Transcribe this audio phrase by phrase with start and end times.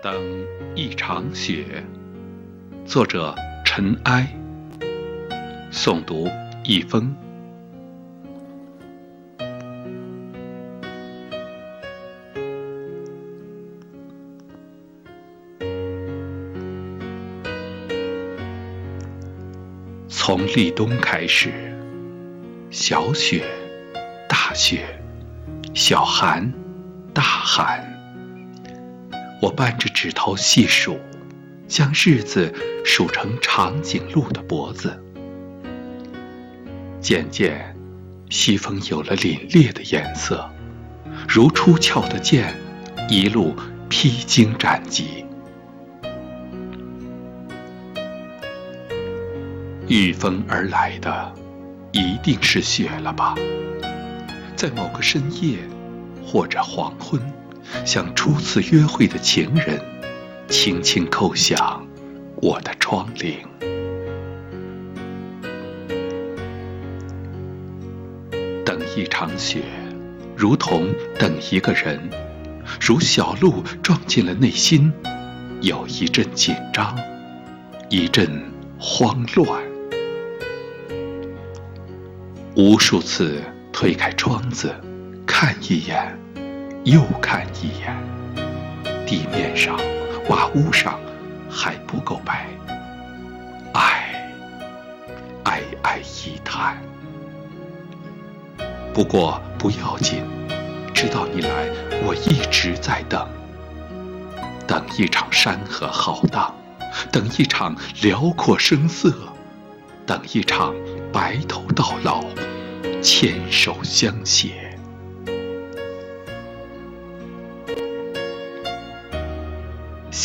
[0.00, 1.82] 等一场雪，
[2.86, 4.32] 作者尘埃，
[5.72, 6.28] 诵读
[6.62, 7.12] 一封。
[20.06, 21.50] 从立冬开始，
[22.70, 23.44] 小雪、
[24.28, 24.86] 大雪、
[25.74, 26.52] 小寒、
[27.12, 27.87] 大寒。
[29.40, 30.98] 我扳着指头细数，
[31.68, 32.52] 将日子
[32.84, 35.00] 数成长颈鹿的脖子。
[37.00, 37.76] 渐渐，
[38.30, 40.50] 西风有了凛冽的颜色，
[41.28, 42.52] 如出鞘的剑，
[43.08, 43.54] 一路
[43.88, 45.24] 披荆斩棘。
[49.86, 51.32] 御风而来的，
[51.92, 53.36] 一定是雪了吧？
[54.56, 55.58] 在某个深夜，
[56.26, 57.20] 或者黄昏。
[57.84, 59.80] 像初次约会的情人，
[60.48, 61.86] 轻轻叩响
[62.36, 63.36] 我的窗棂。
[68.64, 69.62] 等一场雪，
[70.36, 71.98] 如同等一个人，
[72.80, 74.92] 如小鹿撞进了内心，
[75.62, 76.96] 有一阵紧张，
[77.88, 78.42] 一阵
[78.78, 79.62] 慌乱。
[82.54, 83.40] 无数次
[83.72, 84.74] 推开窗子，
[85.24, 86.18] 看一眼。
[86.88, 87.94] 又看一眼，
[89.06, 89.78] 地面上、
[90.30, 90.98] 瓦屋上
[91.50, 92.46] 还不够白，
[93.74, 94.32] 唉，
[95.44, 96.78] 哀哀一叹。
[98.94, 100.24] 不过不要紧，
[100.94, 101.68] 直到你来，
[102.06, 103.28] 我一直在等，
[104.66, 106.54] 等一场山河浩荡，
[107.12, 109.12] 等一场辽阔声色，
[110.06, 110.74] 等一场
[111.12, 112.24] 白头到老，
[113.02, 114.67] 牵手相携。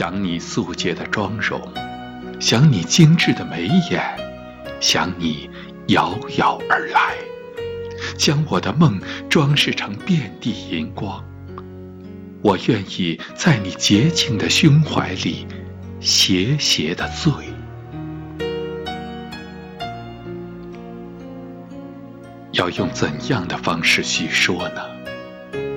[0.00, 1.60] 想你素洁的妆容，
[2.40, 4.02] 想你精致的眉眼，
[4.80, 5.50] 想你
[5.88, 7.14] 遥遥而来，
[8.16, 11.22] 将我的梦装饰成遍地银光。
[12.40, 15.46] 我愿意在你洁净的胸怀里
[16.00, 17.30] 斜斜的醉。
[22.52, 24.80] 要用怎样的方式叙说呢？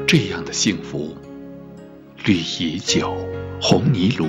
[0.07, 1.13] 这样的幸福，
[2.23, 3.17] 绿蚁酒。
[3.61, 4.27] 红泥炉，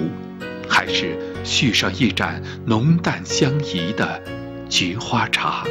[0.69, 4.23] 还是续上一盏浓淡相宜的
[4.69, 5.65] 菊花茶，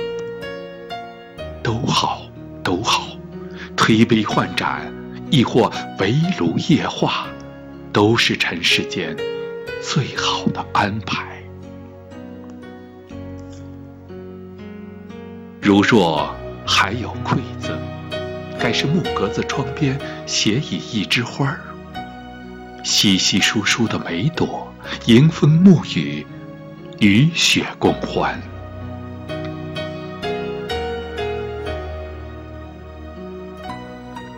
[1.64, 2.30] 都好，
[2.62, 3.08] 都好。
[3.78, 4.94] 推杯换盏，
[5.32, 7.28] 亦或围炉夜话，
[7.94, 9.16] 都是尘世间
[9.82, 11.42] 最好的安排。
[15.62, 16.36] 如若
[16.68, 17.80] 还有馈赠，
[18.60, 21.62] 该是木格子窗边斜倚一枝花儿。
[22.84, 24.72] 稀稀疏疏的梅朵，
[25.06, 26.28] 迎风沐雨，
[27.00, 28.40] 雨雪共欢。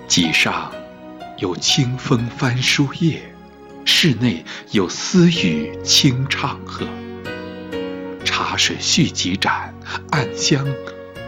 [0.07, 0.71] 脊上
[1.39, 3.19] 有清风翻书页，
[3.83, 6.85] 室内有私语轻唱和。
[8.23, 9.73] 茶水续几盏，
[10.11, 10.65] 暗香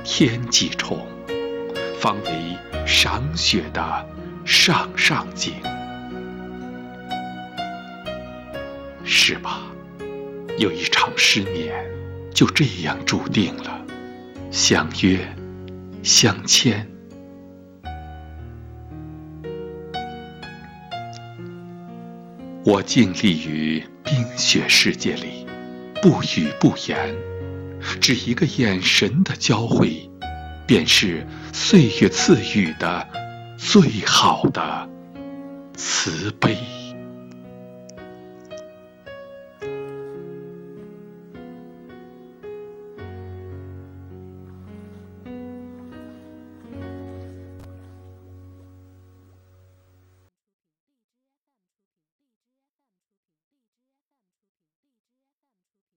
[0.03, 1.07] 添几重，
[2.00, 4.07] 方为赏雪的
[4.45, 5.56] 上上景。
[9.09, 9.62] 是吧？
[10.57, 11.73] 有一场失眠，
[12.34, 13.81] 就这样注定了。
[14.51, 15.25] 相约，
[16.03, 16.85] 相牵。
[22.66, 25.47] 我静立于冰雪世界里，
[26.01, 27.16] 不语不言，
[28.01, 30.09] 只一个眼神的交汇，
[30.66, 33.07] 便是岁月赐予的
[33.57, 34.89] 最好的
[35.75, 36.57] 慈悲。